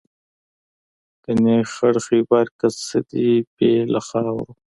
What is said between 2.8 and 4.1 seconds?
څه دي بې له